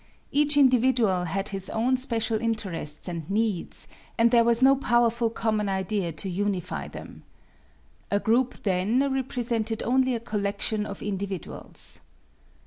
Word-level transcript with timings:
Each 0.31 0.57
individual 0.57 1.25
had 1.25 1.49
his 1.49 1.69
own 1.69 1.95
special 1.95 2.41
interests 2.41 3.07
and 3.07 3.29
needs, 3.29 3.87
and 4.17 4.31
there 4.31 4.43
was 4.43 4.63
no 4.63 4.75
powerful 4.75 5.29
common 5.29 5.69
idea 5.69 6.11
to 6.11 6.27
unify 6.27 6.87
them. 6.87 7.21
A 8.09 8.19
group 8.19 8.63
then 8.63 9.13
represented 9.13 9.83
only 9.83 10.15
a 10.15 10.19
collection 10.19 10.87
of 10.87 11.03
individuals. 11.03 12.01